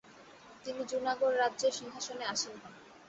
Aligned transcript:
তিনি 0.63 0.81
জুনাগড় 0.91 1.35
রাজ্যের 1.37 1.73
সিংহাসনে 1.77 2.25
আসীন 2.25 2.53
হন। 2.61 2.73